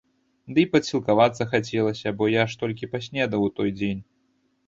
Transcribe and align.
Ды 0.53 0.61
і 0.67 0.69
падсілкавацца 0.75 1.45
хацелася, 1.51 2.13
бо 2.21 2.29
я 2.35 2.43
ж 2.53 2.59
толькі 2.61 2.89
паснедаў 2.93 3.47
у 3.49 3.53
той 3.59 3.69
дзень. 3.79 4.01